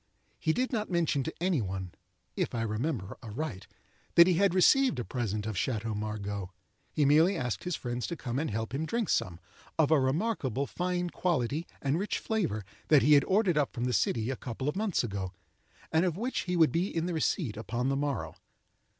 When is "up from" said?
13.59-13.83